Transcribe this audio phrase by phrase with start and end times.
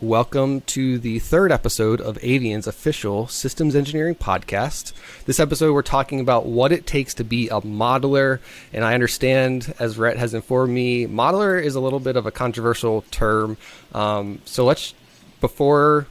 [0.00, 4.92] Welcome to the third episode of Avian's official systems engineering podcast.
[5.24, 8.38] This episode, we're talking about what it takes to be a modeler.
[8.72, 12.30] And I understand, as Rhett has informed me, modeler is a little bit of a
[12.30, 13.56] controversial term.
[13.92, 14.94] Um, so let's,
[15.40, 16.06] before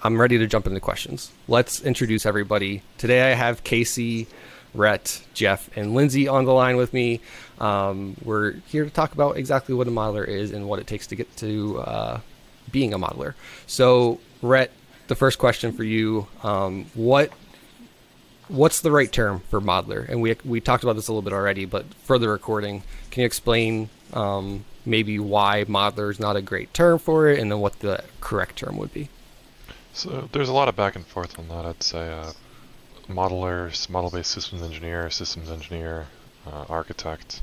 [0.00, 2.82] I'm ready to jump into questions, let's introduce everybody.
[2.98, 4.26] Today I have Casey,
[4.74, 7.20] Rhett, Jeff, and Lindsay on the line with me.
[7.60, 11.06] Um, we're here to talk about exactly what a modeler is and what it takes
[11.06, 11.78] to get to.
[11.78, 12.20] Uh,
[12.70, 13.34] being a modeler.
[13.66, 14.70] So, Rhett,
[15.08, 17.32] the first question for you: um, what
[18.48, 20.08] what's the right term for modeler?
[20.08, 23.22] And we we talked about this a little bit already, but for the recording, can
[23.22, 27.60] you explain um, maybe why modeler is not a great term for it, and then
[27.60, 29.08] what the correct term would be?
[29.92, 31.64] So there's a lot of back and forth on that.
[31.64, 32.32] I'd say uh,
[33.08, 36.06] modeler, model-based systems engineer, systems engineer,
[36.46, 37.42] uh, architect.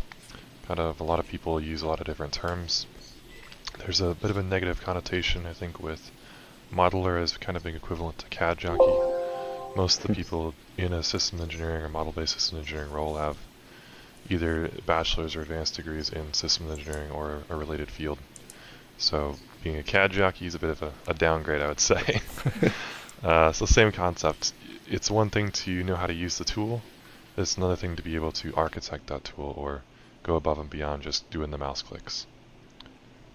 [0.68, 2.86] Kind of a lot of people use a lot of different terms
[3.84, 6.12] there's a bit of a negative connotation, I think, with
[6.72, 9.00] modeler as kind of being equivalent to CAD junkie.
[9.76, 13.38] Most of the people in a system engineering or model-based system engineering role have
[14.30, 18.20] either bachelor's or advanced degrees in systems engineering or a related field.
[18.98, 22.22] So being a CAD jockey is a bit of a, a downgrade, I would say.
[23.24, 24.54] uh, so same concept.
[24.88, 26.82] It's one thing to know how to use the tool.
[27.36, 29.82] It's another thing to be able to architect that tool or
[30.24, 32.28] go above and beyond just doing the mouse clicks.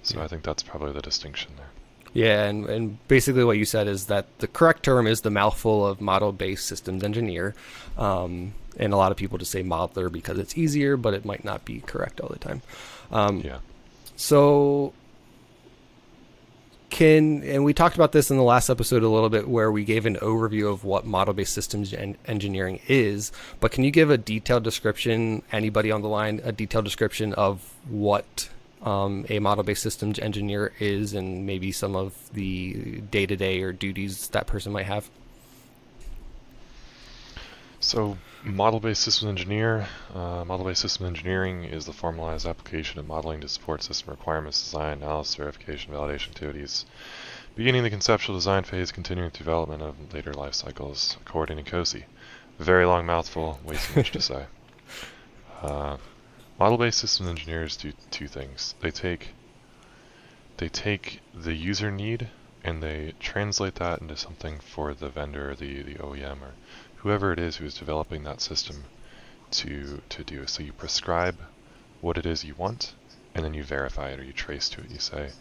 [0.07, 1.67] So I think that's probably the distinction there.
[2.13, 5.87] Yeah, and, and basically what you said is that the correct term is the mouthful
[5.87, 7.55] of model-based systems engineer.
[7.99, 11.45] Um, and a lot of people just say modeler because it's easier, but it might
[11.45, 12.63] not be correct all the time.
[13.11, 13.59] Um, yeah.
[14.17, 14.93] So
[16.89, 19.85] can and we talked about this in the last episode a little bit where we
[19.85, 24.17] gave an overview of what model-based systems en- engineering is but can you give a
[24.17, 28.49] detailed description anybody on the line a detailed description of what
[28.87, 34.47] um, a model-based systems engineer is and maybe some of the day-to-day or duties that
[34.47, 35.11] person might have?
[37.81, 43.49] So, model-based systems engineer, uh, model-based system engineering is the formalized application of modeling to
[43.49, 46.87] support system requirements, design, analysis, verification, validation activities,
[47.57, 52.05] beginning the conceptual design phase, continuing development of later life cycles, according to INCOSE.
[52.59, 54.47] Very long mouthful, way too much to say.
[55.61, 55.97] Uh,
[56.59, 58.75] Model-based system engineers do two things.
[58.81, 59.35] They take
[60.57, 62.31] they take the user need
[62.65, 66.55] and they translate that into something for the vendor, the, the OEM, or
[66.97, 68.85] whoever it is who is developing that system
[69.51, 70.47] to to do.
[70.47, 71.37] So you prescribe
[72.01, 72.95] what it is you want,
[73.35, 74.91] and then you verify it or you trace to it.
[74.91, 75.33] You say,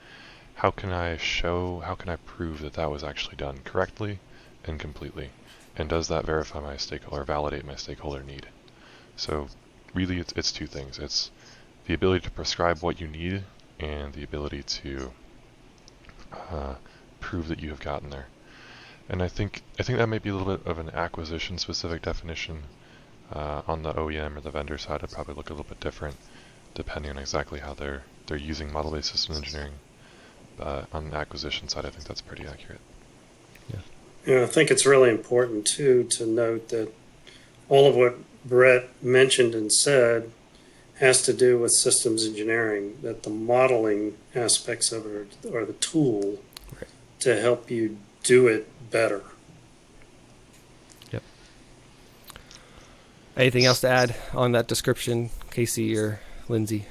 [0.55, 4.19] how can I show, how can I prove that that was actually done correctly
[4.65, 5.29] and completely?
[5.77, 8.47] And does that verify my stakeholder, validate my stakeholder need?
[9.15, 9.47] So
[9.95, 10.99] really it's, it's two things.
[10.99, 11.31] It's
[11.87, 13.43] the ability to prescribe what you need
[13.79, 15.11] and the ability to
[16.31, 16.75] uh,
[17.19, 18.27] prove that you have gotten there.
[19.07, 22.01] And I think I think that might be a little bit of an acquisition specific
[22.01, 22.63] definition.
[23.33, 26.15] Uh, on the OEM or the vendor side, it'd probably look a little bit different
[26.75, 29.73] depending on exactly how they're they're using model-based system engineering.
[30.59, 32.79] Uh, on the acquisition side, I think that's pretty accurate.
[33.71, 33.79] Yeah.
[34.25, 36.91] Yeah, I think it's really important too to note that
[37.67, 38.17] all of what
[38.47, 40.31] Rhett mentioned and said
[40.99, 45.73] has to do with systems engineering, that the modeling aspects of it are, are the
[45.73, 46.39] tool
[46.73, 46.87] right.
[47.19, 49.21] to help you do it better.
[51.11, 51.23] Yep.
[53.35, 56.85] Anything else to add on that description, Casey or Lindsay?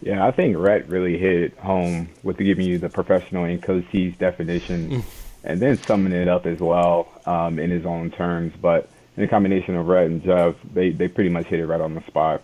[0.00, 5.04] Yeah, I think Rhett really hit home with giving you the professional INCOSE's definition mm.
[5.42, 8.52] and then summing it up as well um, in his own terms.
[8.62, 11.80] But in a combination of Rhett and Jeff, they, they pretty much hit it right
[11.80, 12.40] on the spot.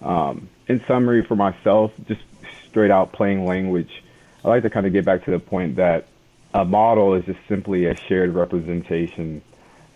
[0.00, 2.20] Um, in summary, for myself, just
[2.68, 4.04] straight out plain language,
[4.44, 6.06] I like to kind of get back to the point that
[6.54, 9.42] a model is just simply a shared representation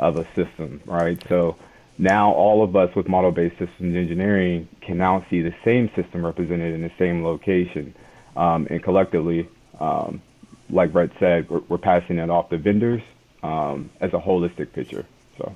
[0.00, 1.22] of a system, right?
[1.28, 1.56] So
[1.97, 6.74] now all of us with model-based systems engineering can now see the same system represented
[6.74, 7.95] in the same location,
[8.36, 9.48] um, and collectively,
[9.78, 10.21] um,
[10.71, 13.03] like Rhett said, we're, we're, passing it off to vendors
[13.45, 15.06] um, as a holistic picture.
[15.39, 15.54] So.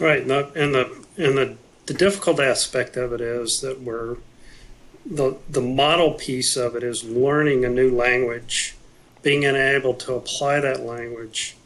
[0.00, 1.56] Right, and the and the, and the,
[1.86, 4.16] the difficult aspect of it is that we're
[5.04, 8.74] the the model piece of it is learning a new language,
[9.22, 11.56] being able to apply that language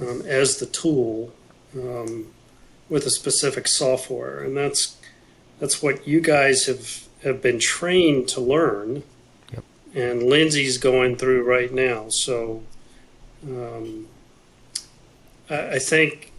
[0.00, 1.32] um, as the tool
[1.74, 2.26] um,
[2.88, 4.96] with a specific software, and that's
[5.60, 9.04] that's what you guys have have been trained to learn,
[9.52, 9.64] yep.
[9.94, 12.08] and Lindsay's going through right now.
[12.08, 12.62] So,
[13.46, 14.08] um,
[15.48, 16.31] I, I think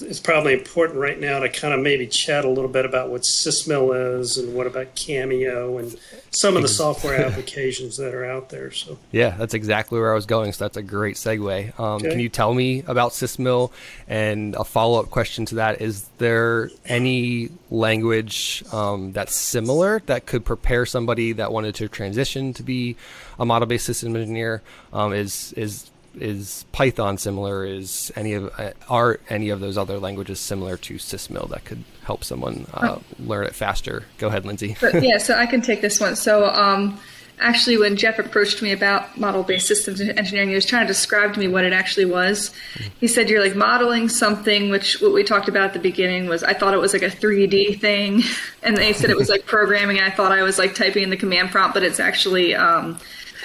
[0.00, 3.22] it's probably important right now to kind of maybe chat a little bit about what
[3.22, 5.94] SysML is and what about Cameo and
[6.30, 8.70] some of the software applications that are out there.
[8.70, 10.52] So yeah, that's exactly where I was going.
[10.52, 11.78] So that's a great segue.
[11.78, 12.08] Um, okay.
[12.08, 13.70] Can you tell me about SysML?
[14.08, 20.24] And a follow up question to that: Is there any language um, that's similar that
[20.24, 22.96] could prepare somebody that wanted to transition to be
[23.38, 24.62] a model based system engineer?
[24.92, 27.64] Um, is is is Python similar?
[27.64, 31.84] Is any of uh, are any of those other languages similar to SysML that could
[32.04, 33.02] help someone uh, oh.
[33.18, 34.04] learn it faster?
[34.18, 34.76] Go ahead, Lindsay.
[34.94, 36.16] yeah, so I can take this one.
[36.16, 36.98] So um,
[37.40, 41.40] actually, when Jeff approached me about model-based systems engineering, he was trying to describe to
[41.40, 42.52] me what it actually was.
[43.00, 46.42] He said you're like modeling something, which what we talked about at the beginning was
[46.42, 48.22] I thought it was like a 3D thing,
[48.62, 50.00] and they said it was like programming.
[50.00, 52.98] I thought I was like typing in the command prompt, but it's actually um,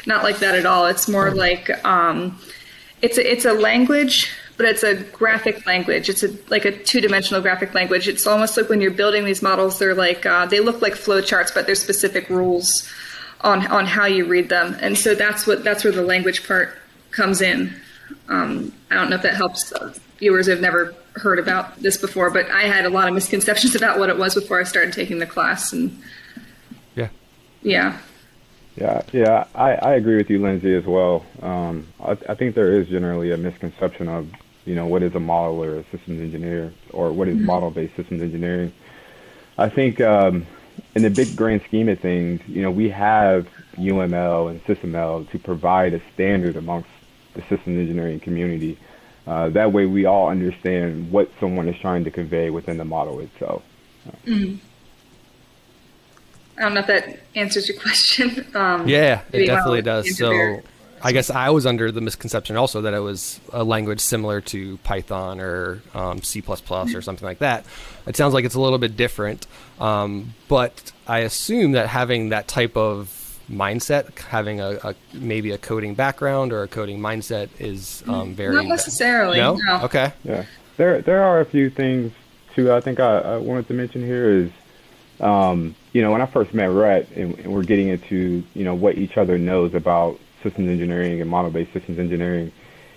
[0.05, 0.85] not like that at all.
[0.85, 2.39] It's more like um,
[3.01, 6.09] it's a, it's a language, but it's a graphic language.
[6.09, 8.07] It's a, like a two dimensional graphic language.
[8.07, 11.53] It's almost like when you're building these models, they're like uh, they look like flowcharts,
[11.53, 12.89] but there's specific rules
[13.41, 16.77] on on how you read them, and so that's what that's where the language part
[17.11, 17.73] comes in.
[18.29, 19.73] Um, I don't know if that helps
[20.17, 23.99] viewers who've never heard about this before, but I had a lot of misconceptions about
[23.99, 26.01] what it was before I started taking the class, and
[26.95, 27.09] yeah,
[27.61, 27.99] yeah.
[28.77, 31.25] Yeah, yeah, I, I agree with you, Lindsay, as well.
[31.41, 34.29] Um, I, I think there is generally a misconception of,
[34.65, 37.45] you know, what is a model or a systems engineer, or what is mm-hmm.
[37.47, 38.71] model-based systems engineering.
[39.57, 40.45] I think um,
[40.93, 43.47] in the big grand scheme of things, you know, we have
[43.77, 46.89] UML and SysML to provide a standard amongst
[47.33, 48.77] the systems engineering community.
[49.25, 53.19] Uh, that way, we all understand what someone is trying to convey within the model
[53.21, 53.63] itself.
[54.25, 54.57] Mm-hmm.
[56.57, 58.45] I don't know if that answers your question.
[58.55, 60.17] Um, yeah, it definitely does.
[60.17, 60.61] So
[61.01, 64.77] I guess I was under the misconception also that it was a language similar to
[64.77, 67.65] Python or um, C++ or something like that.
[68.07, 69.45] It sounds like it's a little bit different,
[69.79, 75.57] um, but I assume that having that type of mindset, having a, a, maybe a
[75.57, 79.37] coding background or a coding mindset, is um, very not necessarily.
[79.37, 79.55] No?
[79.55, 79.81] no?
[79.83, 80.13] Okay.
[80.23, 80.45] Yeah,
[80.77, 82.11] there there are a few things
[82.55, 82.71] too.
[82.71, 84.51] I think I, I wanted to mention here is
[85.19, 88.75] um, you know, when I first met Rhett and, and, we're getting into, you know,
[88.75, 92.51] what each other knows about systems engineering and model-based systems engineering,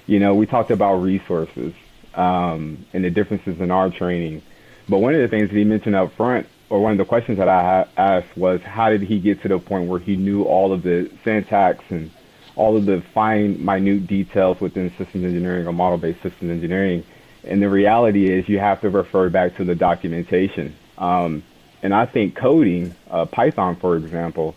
[0.06, 1.72] you know, we talked about resources
[2.14, 4.42] um, and the differences in our training.
[4.86, 7.38] But one of the things that he mentioned up front, or one of the questions
[7.38, 10.70] that I asked was, how did he get to the point where he knew all
[10.70, 12.10] of the syntax and
[12.54, 17.02] all of the fine, minute details within systems engineering or model-based systems engineering?
[17.44, 20.76] And the reality is you have to refer back to the documentation.
[20.98, 21.44] Um,
[21.82, 24.54] and I think coding, uh, Python, for example,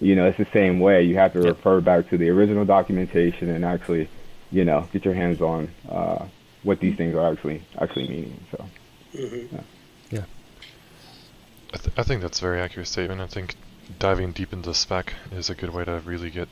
[0.00, 1.02] you know, it's the same way.
[1.02, 4.08] You have to refer back to the original documentation and actually,
[4.50, 6.26] you know, get your hands on uh,
[6.62, 8.44] what these things are actually actually meaning.
[8.50, 8.64] So,
[9.14, 9.54] mm-hmm.
[9.54, 9.62] yeah.
[10.10, 10.24] yeah.
[11.72, 13.20] I, th- I think that's a very accurate statement.
[13.20, 13.56] I think
[13.98, 16.48] diving deep into the spec is a good way to really get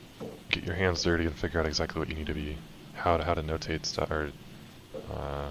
[0.49, 2.57] get your hands dirty and figure out exactly what you need to be,
[2.93, 4.31] how to how to notate stuff or
[5.11, 5.49] uh,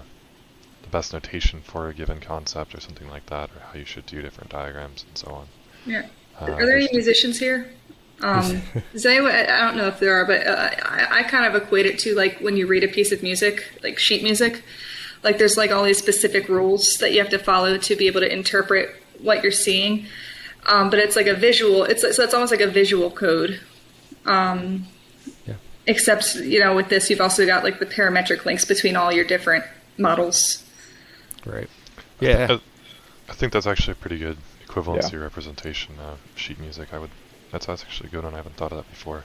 [0.93, 4.21] best notation for a given concept or something like that, or how you should do
[4.21, 5.47] different diagrams and so on.
[5.85, 6.05] Yeah.
[6.39, 7.71] Uh, are there any musicians here?
[8.21, 8.61] Um,
[9.05, 11.99] anyone, I don't know if there are, but uh, I, I kind of equate it
[11.99, 14.63] to like when you read a piece of music, like sheet music.
[15.23, 18.21] Like there's like all these specific rules that you have to follow to be able
[18.21, 20.05] to interpret what you're seeing.
[20.67, 21.83] Um, but it's like a visual.
[21.85, 23.59] It's so it's almost like a visual code.
[24.25, 24.85] Um,
[25.47, 25.55] yeah.
[25.87, 29.25] Except you know with this you've also got like the parametric links between all your
[29.25, 29.65] different
[29.97, 30.63] models.
[31.45, 31.69] Right.
[32.19, 32.47] Yeah.
[32.49, 32.61] I,
[33.29, 35.19] I think that's actually a pretty good equivalency yeah.
[35.19, 36.93] representation of sheet music.
[36.93, 37.11] I would.
[37.51, 38.33] That's, that's actually a good one.
[38.33, 39.23] I haven't thought of that before.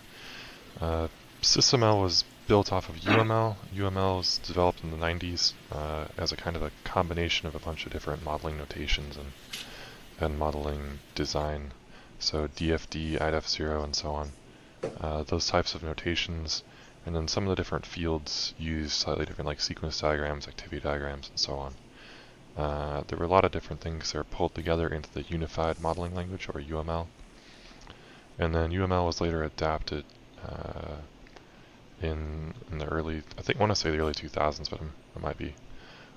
[0.81, 1.09] Uh,
[1.43, 3.57] SysML was built off of UML.
[3.75, 7.59] UML was developed in the 90s uh, as a kind of a combination of a
[7.59, 9.33] bunch of different modeling notations and
[10.21, 11.73] and modeling design.
[12.19, 14.33] So DFD, IDEF0, and so on.
[15.01, 16.63] Uh, those types of notations,
[17.07, 21.29] and then some of the different fields use slightly different, like sequence diagrams, activity diagrams,
[21.29, 21.75] and so on.
[22.59, 25.79] Uh, there were a lot of different things that were pulled together into the Unified
[25.81, 27.07] Modeling Language, or UML.
[28.37, 30.05] And then UML was later adapted
[30.45, 30.97] uh,
[32.03, 34.93] in, in the early, I think I want to say the early 2000s, but I'm,
[35.15, 35.55] i might be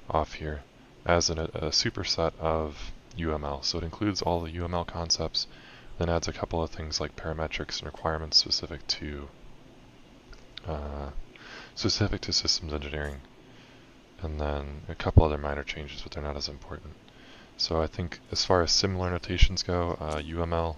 [0.10, 0.64] off here,
[1.06, 3.64] as an, a superset of UML.
[3.64, 5.46] So it includes all the UML concepts,
[6.00, 9.30] then adds a couple of things like parametrics and requirements specific to
[10.68, 11.10] uh,
[11.76, 13.22] specific to systems engineering
[14.22, 16.94] and then a couple other minor changes, but they're not as important.
[17.58, 20.78] So I think as far as similar notations go, uh, UML,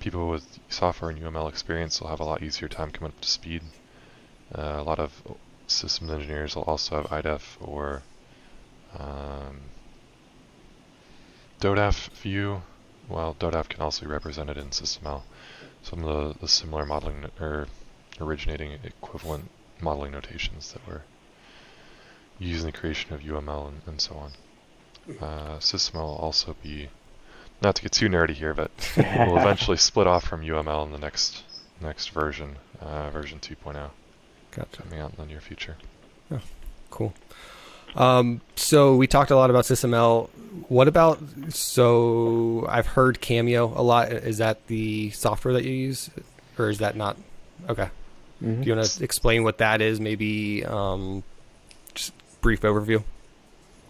[0.00, 3.28] people with software and UML experience will have a lot easier time coming up to
[3.28, 3.62] speed.
[4.54, 5.22] Uh, a lot of
[5.66, 8.02] systems engineers will also have IDEF or
[8.96, 9.60] Um,
[11.60, 12.62] DODAF view,
[13.08, 15.22] well, DODAF can also be represented in SysML.
[15.82, 17.66] Some of the, the similar modeling or
[18.20, 19.50] originating equivalent
[19.80, 21.02] modeling notations that were
[22.38, 24.30] used in the creation of UML and, and so on.
[25.20, 26.88] Uh, SysML will also be,
[27.62, 30.98] not to get too nerdy here, but will eventually split off from UML in the
[30.98, 31.44] next
[31.80, 33.90] next version, uh, version 2.0,
[34.52, 34.82] Gotcha.
[34.82, 35.76] coming out in the near future.
[36.90, 37.12] Cool.
[37.96, 40.28] Um, so we talked a lot about SysML.
[40.68, 41.18] What about
[41.50, 44.12] so I've heard Cameo a lot.
[44.12, 46.10] Is that the software that you use,
[46.58, 47.16] or is that not?
[47.68, 47.88] Okay.
[48.42, 48.62] Mhm.
[48.62, 50.00] Do you want to explain what that is?
[50.00, 51.33] Maybe um, just
[52.44, 53.02] brief overview.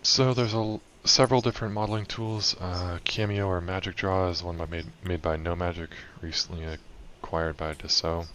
[0.03, 2.55] So there's a several different modeling tools.
[2.61, 5.91] Uh, Cameo or Magic Draw is one by made made by No Magic,
[6.23, 6.65] recently
[7.21, 8.29] acquired by Dassault.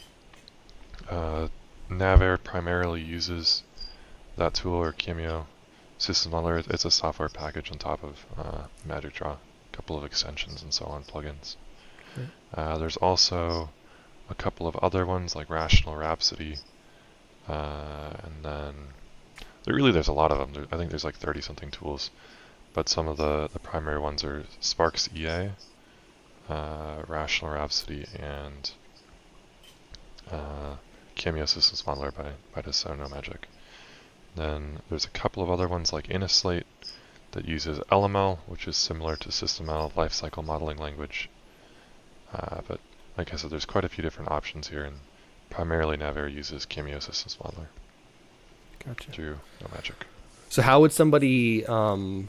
[1.10, 1.48] Uh,
[1.90, 3.64] Navair primarily uses
[4.36, 5.48] that tool or Cameo
[5.98, 6.70] System Modeler.
[6.70, 9.38] It's a software package on top of uh, Magic Draw, a
[9.72, 11.56] couple of extensions and so on, plugins.
[12.14, 12.28] Great.
[12.54, 13.70] Uh, there's also
[14.30, 16.58] a couple of other ones like Rational Rhapsody,
[17.48, 18.76] uh, and then
[19.70, 20.68] there really there's a lot of them.
[20.72, 22.10] I think there's like 30 something tools,
[22.74, 25.52] but some of the the primary ones are Sparx EA,
[26.52, 28.72] uh, Rational Rhapsody, and
[30.32, 30.78] uh,
[31.14, 33.48] Cameo Systems Modeler by by Dassault No Magic.
[34.36, 36.66] Then there's a couple of other ones like Innoslate
[37.34, 41.30] that uses LML, which is similar to SysML lifecycle modeling language.
[42.34, 42.80] Uh, but
[43.20, 44.98] like I said, there's quite a few different options here, and
[45.52, 47.68] primarily NAVAIR uses Cameo Systems Modeler
[48.86, 49.12] Gotcha.
[49.12, 50.06] through No Magic.
[50.50, 52.28] So how would somebody um,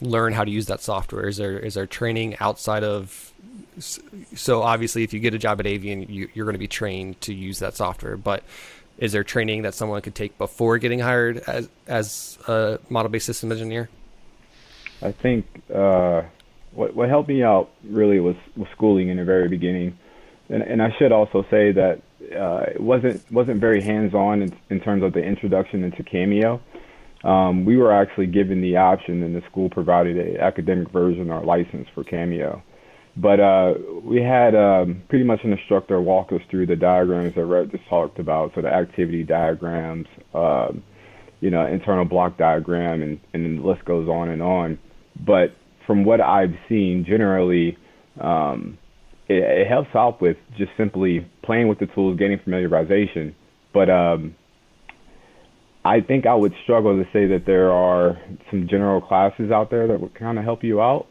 [0.00, 1.28] learn how to use that software?
[1.28, 3.32] Is there is there training outside of?
[4.34, 7.20] So obviously, if you get a job at Avian, you, you're going to be trained
[7.22, 8.16] to use that software.
[8.16, 8.42] But
[8.98, 13.52] is there training that someone could take before getting hired as as a model-based system
[13.52, 13.88] engineer?
[15.02, 16.22] I think uh,
[16.72, 19.96] what what helped me out really was, was schooling in the very beginning,
[20.48, 22.02] and and I should also say that
[22.36, 26.60] uh, it wasn't wasn't very hands on in, in terms of the introduction into Cameo.
[27.24, 31.44] Um, we were actually given the option, and the school provided a academic version or
[31.44, 32.62] license for Cameo.
[33.16, 37.44] But uh, we had um, pretty much an instructor walk us through the diagrams that
[37.44, 40.82] Rhett just talked about, so the activity diagrams, um,
[41.40, 44.78] you know, internal block diagram, and, and the list goes on and on.
[45.18, 45.54] But
[45.86, 47.76] from what I've seen, generally,
[48.20, 48.78] um,
[49.28, 53.34] it, it helps out with just simply playing with the tools, getting familiarization.
[53.72, 54.36] But um,
[55.84, 58.20] I think I would struggle to say that there are
[58.52, 61.08] some general classes out there that would kind of help you out.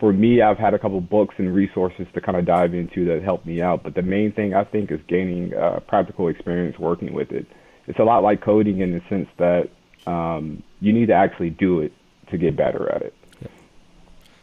[0.00, 3.22] For me, I've had a couple books and resources to kind of dive into that
[3.22, 3.84] help me out.
[3.84, 7.46] But the main thing I think is gaining uh, practical experience working with it.
[7.86, 9.68] It's a lot like coding in the sense that
[10.04, 11.92] um, you need to actually do it
[12.32, 13.14] to get better at it.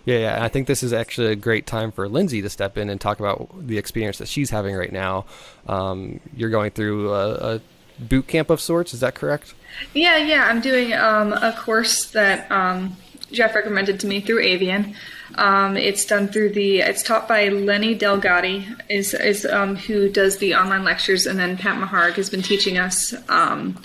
[0.08, 0.36] Yeah, yeah.
[0.36, 3.00] and I think this is actually a great time for Lindsay to step in and
[3.00, 5.26] talk about the experience that she's having right now.
[5.68, 7.62] Um, you're going through a, a
[8.00, 8.94] boot camp of sorts.
[8.94, 9.54] Is that correct?
[9.94, 10.46] Yeah, yeah.
[10.46, 12.96] I'm doing um, a course that um,
[13.34, 14.96] Jeff recommended to me through Avian.
[15.36, 16.80] Um, it's done through the.
[16.80, 21.58] It's taught by Lenny Delligatti, is is um, who does the online lectures, and then
[21.58, 23.84] Pat Maharg has been teaching us, um,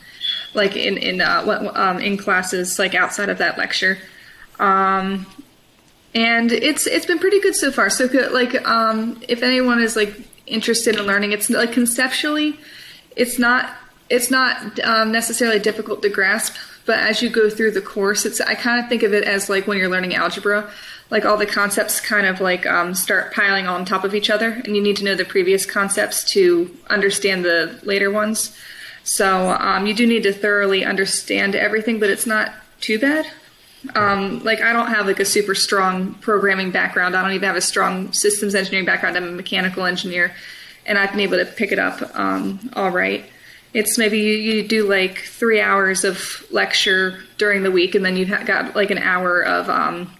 [0.55, 3.99] like in in uh, in classes, like outside of that lecture.
[4.61, 5.27] Um,
[6.15, 7.89] and it's it's been pretty good so far.
[7.89, 10.15] So like um, if anyone is like
[10.47, 12.59] interested in learning, it's like conceptually,
[13.17, 13.75] it's not
[14.11, 16.57] it's not um, necessarily difficult to grasp.
[16.85, 19.49] But as you go through the course, it's I kind of think of it as
[19.49, 20.71] like when you're learning algebra,
[21.11, 24.51] like all the concepts kind of like um, start piling on top of each other,
[24.51, 28.55] and you need to know the previous concepts to understand the later ones.
[29.05, 33.27] So um, you do need to thoroughly understand everything, but it's not too bad
[33.95, 37.17] um, like I don't have like a super strong programming background.
[37.17, 39.17] I don't even have a strong systems engineering background.
[39.17, 40.35] I'm a mechanical engineer,
[40.87, 43.25] and I've been able to pick it up um, all right.
[43.75, 48.17] It's maybe you, you do like three hours of lecture during the week, and then
[48.17, 50.11] you've got like an hour of um,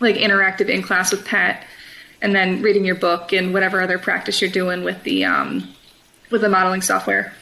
[0.00, 1.64] like interactive in class with Pat,
[2.20, 5.68] and then reading your book and whatever other practice you're doing with the um,
[6.30, 7.34] with the modeling software.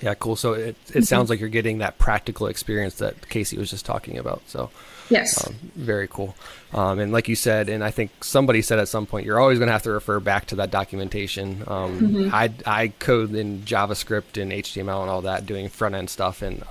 [0.00, 0.36] Yeah, cool.
[0.36, 4.18] So it it sounds like you're getting that practical experience that Casey was just talking
[4.18, 4.42] about.
[4.46, 4.70] So
[5.08, 5.46] Yes.
[5.46, 6.34] um, very cool.
[6.74, 9.58] Um, and like you said, and I think somebody said at some point, you're always
[9.58, 11.62] going to have to refer back to that documentation.
[11.66, 16.42] Um, I I code in JavaScript and HTML and all that, doing front end stuff,
[16.42, 16.62] and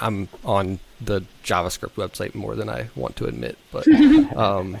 [0.00, 3.56] I'm on the JavaScript website more than I want to admit.
[3.72, 3.88] But
[4.36, 4.76] um,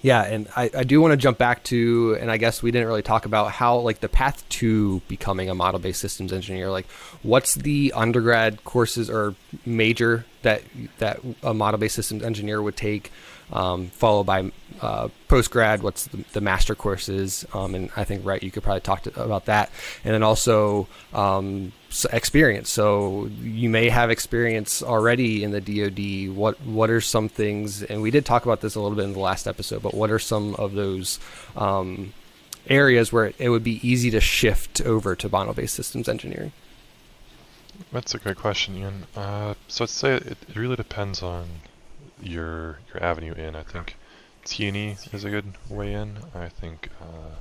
[0.00, 2.86] Yeah, and I, I do want to jump back to, and I guess we didn't
[2.86, 6.70] really talk about how, like, the path to becoming a model based systems engineer.
[6.70, 6.86] Like,
[7.22, 9.34] what's the undergrad courses or
[9.66, 10.62] major that
[10.98, 13.10] that a model based systems engineer would take,
[13.52, 15.82] um, followed by uh, post grad?
[15.82, 17.44] What's the, the, master courses?
[17.52, 19.68] Um, and I think, right, you could probably talk to, about that.
[20.04, 21.72] And then also, um,
[22.12, 22.70] experience.
[22.70, 26.34] So you may have experience already in the DoD.
[26.36, 27.82] What what are some things?
[27.82, 29.82] And we did talk about this a little bit in the last episode.
[29.82, 31.18] But what are some of those
[31.56, 32.12] um,
[32.68, 36.52] areas where it, would be easy to shift over to model-based systems engineering?
[37.92, 39.06] That's a great question, Ian.
[39.16, 41.46] Uh, so I'd say it, it really depends on
[42.20, 43.54] your your avenue in.
[43.56, 43.96] I think
[44.44, 46.18] T&E is a good way in.
[46.34, 47.36] I think uh,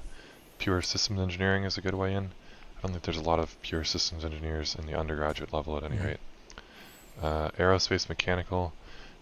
[0.58, 2.32] pure systems engineering is a good way in.
[2.78, 5.84] I don't think there's a lot of pure systems engineers in the undergraduate level at
[5.84, 6.20] any rate.
[7.22, 8.74] Uh, aerospace mechanical,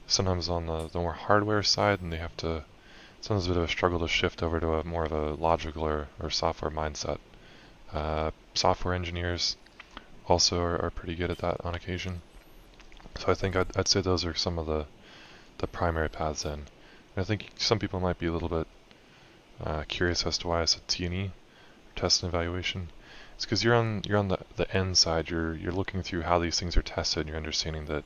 [0.07, 2.63] sometimes on the, the more hardware side, and they have to,
[3.21, 5.83] sometimes a bit of a struggle to shift over to a more of a logical
[5.83, 7.19] or, or software mindset.
[7.93, 9.55] Uh, software engineers
[10.27, 12.21] also are, are, pretty good at that on occasion.
[13.17, 14.85] So I think I'd, I'd say those are some of the,
[15.59, 16.51] the primary paths in.
[16.51, 16.67] And
[17.15, 18.67] I think some people might be a little bit
[19.63, 21.31] uh, curious as to why I said T&E,
[21.95, 22.89] test and evaluation.
[23.35, 25.29] It's because you're on you're on the, the end side.
[25.29, 27.21] You're you're looking through how these things are tested.
[27.21, 28.05] and You're understanding that,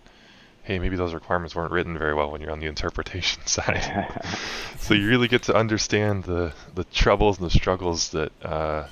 [0.63, 4.25] hey, maybe those requirements weren't written very well when you're on the interpretation side.
[4.77, 8.87] so you really get to understand the the troubles and the struggles that uh,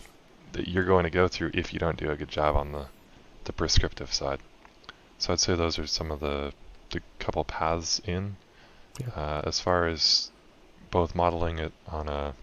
[0.51, 2.85] that you're going to go through if you don't do a good job on the
[3.45, 4.39] the prescriptive side.
[5.17, 6.53] So I'd say those are some of the
[6.91, 8.37] the couple paths in.
[8.99, 9.09] Yeah.
[9.15, 10.31] Uh, as far as
[10.89, 12.33] both modeling it on a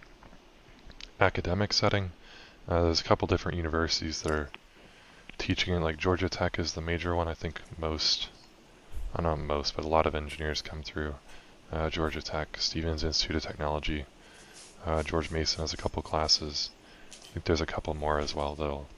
[1.20, 2.10] academic setting
[2.66, 4.48] uh, there's a couple different universities that are
[5.36, 7.28] teaching it, like Georgia Tech is the major one.
[7.28, 8.28] I think most,
[9.14, 11.16] I don't know most, but a lot of engineers come through
[11.70, 14.06] uh, Georgia Tech, Stevens Institute of Technology.
[14.86, 16.70] Uh, George Mason has a couple classes.
[17.10, 18.88] I think there's a couple more as well that'll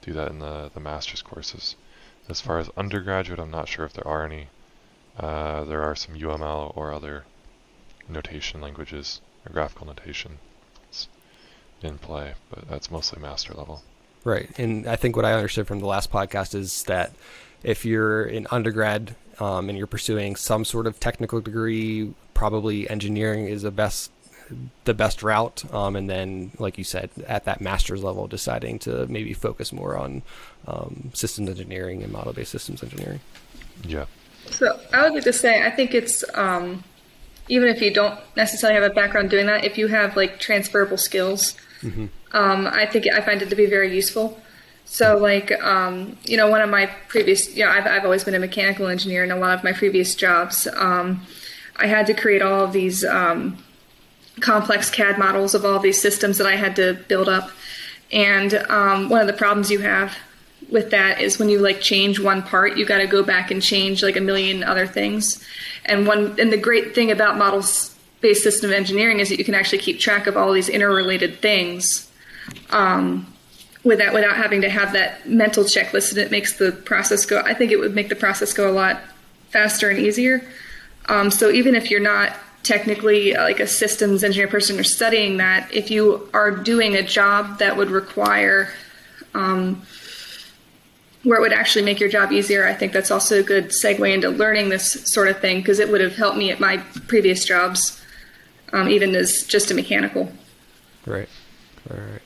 [0.00, 1.76] do that in the, the master's courses.
[2.28, 4.48] As far as undergraduate, I'm not sure if there are any.
[5.18, 7.24] Uh, there are some UML or other
[8.08, 10.38] notation languages, or graphical notation
[11.84, 13.82] in play, but that's mostly master level.
[14.24, 17.12] Right, and I think what I understood from the last podcast is that
[17.62, 23.46] if you're in undergrad um, and you're pursuing some sort of technical degree, probably engineering
[23.46, 24.10] is the best
[24.84, 25.62] the best route.
[25.72, 29.96] Um, and then, like you said, at that master's level, deciding to maybe focus more
[29.96, 30.22] on
[30.66, 33.20] um, systems engineering and model based systems engineering.
[33.84, 34.06] Yeah.
[34.46, 36.82] So I would like to say I think it's um,
[37.50, 40.96] even if you don't necessarily have a background doing that, if you have like transferable
[40.96, 42.06] skills Mm-hmm.
[42.32, 44.40] Um, I think I find it to be very useful.
[44.84, 48.34] So, like, um, you know, one of my previous, you know, I've, I've always been
[48.34, 50.66] a mechanical engineer in a lot of my previous jobs.
[50.74, 51.22] Um,
[51.76, 53.62] I had to create all of these um,
[54.40, 57.50] complex CAD models of all these systems that I had to build up.
[58.10, 60.16] And um, one of the problems you have
[60.70, 63.62] with that is when you like change one part, you got to go back and
[63.62, 65.44] change like a million other things.
[65.84, 69.54] And one, and the great thing about models based system engineering is that you can
[69.54, 72.10] actually keep track of all these interrelated things
[72.70, 73.26] um,
[73.84, 77.40] without without having to have that mental checklist, and it makes the process go.
[77.40, 79.00] I think it would make the process go a lot
[79.50, 80.42] faster and easier.
[81.08, 85.38] Um, so even if you're not technically uh, like a systems engineer person or studying
[85.38, 88.68] that, if you are doing a job that would require
[89.34, 89.82] um,
[91.22, 94.12] where it would actually make your job easier, I think that's also a good segue
[94.12, 96.78] into learning this sort of thing because it would have helped me at my
[97.08, 98.00] previous jobs
[98.72, 100.32] um, even as just a mechanical.
[101.06, 101.28] Right.
[101.88, 102.22] Right.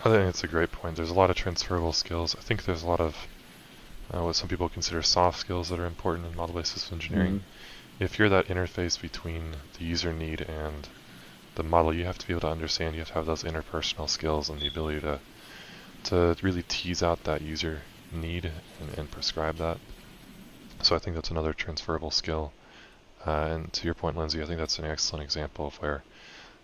[0.00, 0.96] I think it's a great point.
[0.96, 2.36] There's a lot of transferable skills.
[2.38, 3.16] I think there's a lot of
[4.12, 7.36] uh, what some people consider soft skills that are important in model-based system engineering.
[7.36, 8.04] Mm-hmm.
[8.04, 10.88] If you're that interface between the user need and
[11.54, 12.94] the model, you have to be able to understand.
[12.94, 15.20] You have to have those interpersonal skills and the ability to
[16.04, 17.80] to really tease out that user
[18.14, 18.50] need
[18.80, 19.78] and, and prescribe that.
[20.82, 22.52] So I think that's another transferable skill.
[23.26, 26.02] Uh, and to your point, Lindsay, I think that's an excellent example of where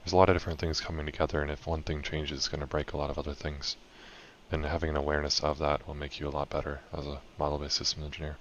[0.04, 2.60] there's a lot of different things coming together, and if one thing changes, it's going
[2.60, 3.76] to break a lot of other things.
[4.50, 7.76] And having an awareness of that will make you a lot better as a model-based
[7.76, 8.36] systems engineer.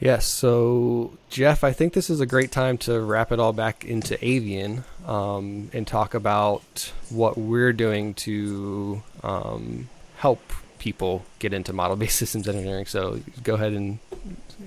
[0.00, 3.84] Yes, so Jeff, I think this is a great time to wrap it all back
[3.84, 10.40] into Avian um, and talk about what we're doing to um, help
[10.78, 12.86] people get into model-based systems engineering.
[12.86, 13.98] So go ahead and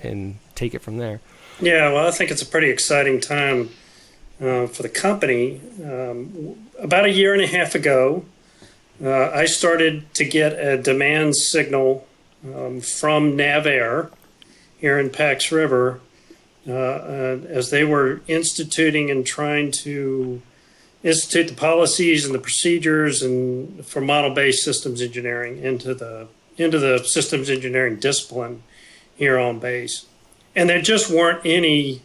[0.02, 1.20] and take it from there.
[1.60, 3.70] Yeah, well, I think it's a pretty exciting time
[4.40, 5.60] uh, for the company.
[5.82, 8.24] Um, about a year and a half ago,
[9.02, 12.06] uh, I started to get a demand signal
[12.44, 14.10] um, from NavAir
[14.84, 15.98] here in Pax River
[16.68, 20.42] uh, uh, as they were instituting and trying to
[21.02, 26.98] institute the policies and the procedures and for model-based systems engineering into the into the
[26.98, 28.62] systems engineering discipline
[29.16, 30.04] here on base.
[30.54, 32.02] And there just weren't any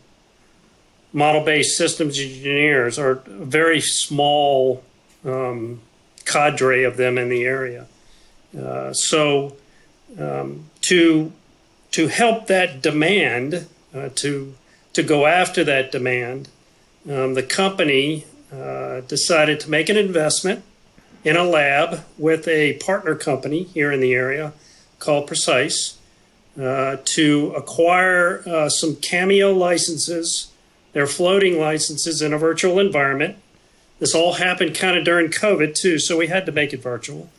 [1.11, 3.15] model-based systems engineers or a
[3.59, 4.85] very small
[5.25, 5.81] um,
[6.23, 7.87] cadre of them in the area.
[8.57, 9.57] Uh, so
[10.17, 11.33] um, to
[11.91, 14.55] to help that demand uh, to
[14.93, 16.49] to go after that demand,
[17.09, 20.63] um, the company uh, decided to make an investment
[21.23, 24.53] in a lab with a partner company here in the area
[24.97, 25.97] called Precise
[26.59, 30.51] uh, to acquire uh, some Cameo licenses.
[30.93, 33.37] They're floating licenses in a virtual environment.
[33.99, 37.29] This all happened kind of during COVID too, so we had to make it virtual.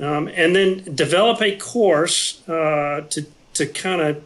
[0.00, 3.26] Um, and then develop a course uh, to
[3.58, 4.22] to kind of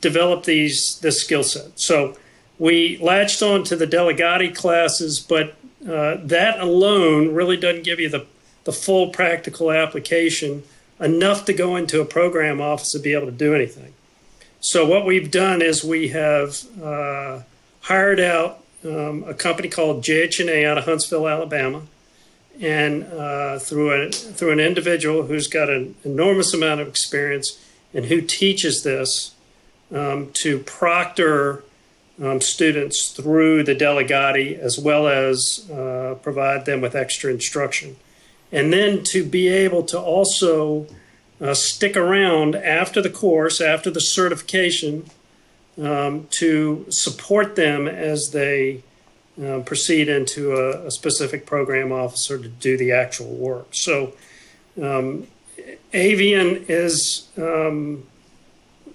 [0.00, 1.78] develop these this skill set.
[1.78, 2.16] So
[2.58, 5.54] we latched on to the Delligatti classes, but
[5.88, 8.26] uh, that alone really doesn't give you the
[8.64, 10.62] the full practical application
[11.00, 13.94] enough to go into a program office to be able to do anything.
[14.60, 17.40] So what we've done is we have uh,
[17.80, 21.82] hired out um, a company called JHNA out of Huntsville, Alabama,
[22.60, 27.58] and uh, through a through an individual who's got an enormous amount of experience
[27.94, 29.34] and who teaches this
[29.92, 31.64] um, to proctor
[32.22, 37.96] um, students through the Delligatti as well as uh, provide them with extra instruction.
[38.52, 40.86] And then to be able to also
[41.40, 45.06] uh, stick around after the course, after the certification,
[45.80, 48.82] um, to support them as they
[49.42, 53.68] uh, proceed into a, a, specific program officer to do the actual work.
[53.70, 54.12] So,
[54.82, 55.26] um,
[55.92, 58.06] Avian is um,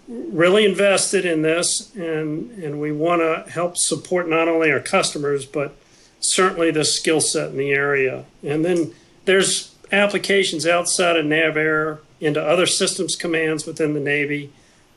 [0.07, 5.45] really invested in this, and, and we want to help support not only our customers,
[5.45, 5.75] but
[6.19, 8.25] certainly the skill set in the area.
[8.43, 8.93] And then
[9.25, 14.51] there's applications outside of NAVAIR into other systems commands within the Navy.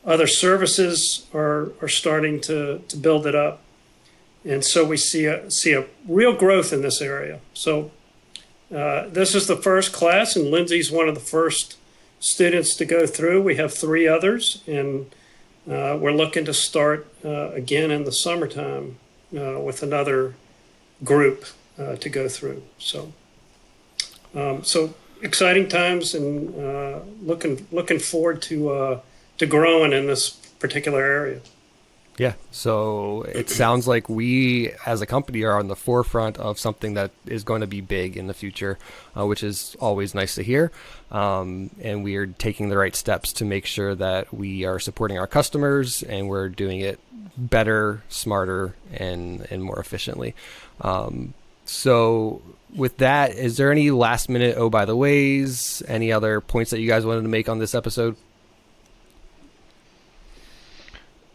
[0.05, 3.61] Other services are, are starting to, to build it up.
[4.45, 7.41] And so we see a, see a real growth in this area.
[7.55, 7.91] So
[8.75, 11.77] uh, this is the first class, and Lindsay's one of the first
[12.21, 13.43] students to go through.
[13.43, 15.07] We have three others, and
[15.69, 18.99] uh, we're looking to start uh, again in the summertime
[19.37, 20.35] uh, with another
[21.03, 21.45] group
[21.79, 22.63] uh, to go through.
[22.79, 23.13] So,
[24.35, 29.01] um, so exciting times, and looking looking forward to
[29.39, 31.41] to growing in this particular area.
[32.19, 32.35] Yeah.
[32.51, 37.13] So it sounds like we as a company are on the forefront of something that
[37.27, 38.77] is going to be big in the future,
[39.17, 40.73] uh, which is always nice to hear.
[41.13, 45.17] Um, and we are taking the right steps to make sure that we are supporting
[45.17, 46.99] our customers and we're doing it
[47.37, 50.35] better, smarter, and, and more efficiently.
[50.81, 51.35] Um,
[51.67, 52.43] so
[52.75, 56.81] with that, is there any last minute, oh, by the ways, any other points that
[56.81, 58.17] you guys wanted to make on this episode?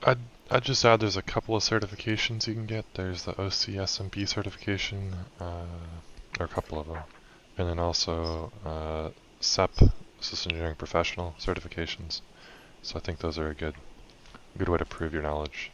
[0.06, 0.18] I'd
[0.54, 2.86] I'd just add there's a couple of certifications you can get.
[2.94, 5.66] There's the OCSMP certification, uh,
[6.40, 7.00] or a couple of them,
[7.58, 9.72] and then also uh, SEP,
[10.20, 12.22] System Engineering Professional certifications.
[12.84, 13.74] So I think those are a good,
[14.56, 15.72] good way to prove your knowledge.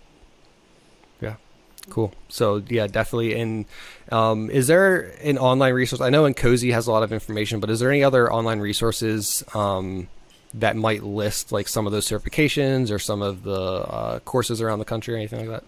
[1.20, 1.36] Yeah,
[1.89, 2.13] cool.
[2.30, 3.38] So yeah, definitely.
[3.38, 3.65] And
[4.13, 6.00] um, is there an online resource?
[6.00, 9.44] I know INCOSE has a lot of information, but is there any other online resources?
[9.54, 10.08] Um,
[10.54, 14.80] that might list like some of those certifications or some of the uh, courses around
[14.80, 15.64] the country or anything like that?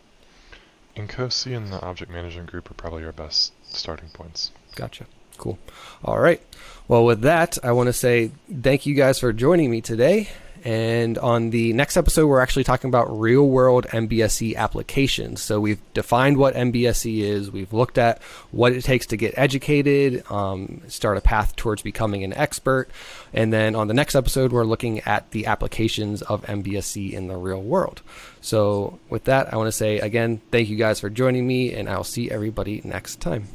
[0.95, 4.51] INCOSE and the Object Management Group are probably your best starting points.
[4.75, 5.05] Gotcha.
[5.37, 5.57] Cool.
[6.03, 6.41] All right.
[6.87, 10.29] Well, with that, I want to say thank you guys for joining me today.
[10.63, 15.41] And on the next episode, we're actually talking about real world MBSE applications.
[15.41, 18.21] So we've defined what MBSE is, we've looked at
[18.51, 22.89] what it takes to get educated, um, start a path towards becoming an expert.
[23.33, 27.37] And then on the next episode, we're looking at the applications of MBSE in the
[27.37, 28.01] real world.
[28.41, 31.89] So with that, I want to say again, thank you guys for joining me, and
[31.89, 33.47] I'll see everybody next time.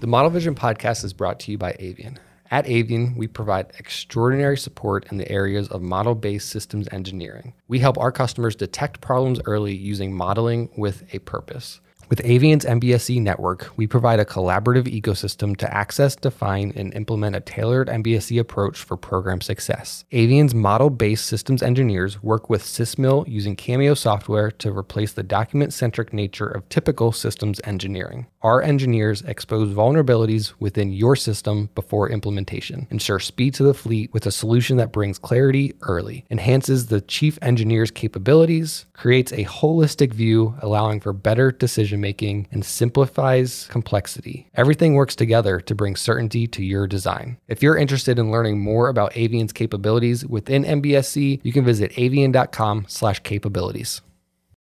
[0.00, 2.18] The Model Vision podcast is brought to you by Avian.
[2.52, 7.54] At Avian, we provide extraordinary support in the areas of model based systems engineering.
[7.66, 11.80] We help our customers detect problems early using modeling with a purpose.
[12.12, 17.40] With Avian's MBSE network, we provide a collaborative ecosystem to access, define, and implement a
[17.40, 20.04] tailored MBSE approach for program success.
[20.12, 25.72] Avian's model based systems engineers work with SysML using Cameo software to replace the document
[25.72, 28.26] centric nature of typical systems engineering.
[28.42, 34.26] Our engineers expose vulnerabilities within your system before implementation, ensure speed to the fleet with
[34.26, 40.56] a solution that brings clarity early, enhances the chief engineer's capabilities, creates a holistic view,
[40.60, 44.50] allowing for better decision making, and simplifies complexity.
[44.54, 47.38] Everything works together to bring certainty to your design.
[47.48, 54.02] If you're interested in learning more about Avian's capabilities within MBSE, you can visit avian.com/capabilities.